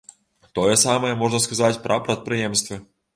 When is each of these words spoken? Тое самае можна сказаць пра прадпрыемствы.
Тое 0.59 0.77
самае 0.83 1.11
можна 1.19 1.41
сказаць 1.45 1.79
пра 1.85 1.99
прадпрыемствы. 2.09 2.79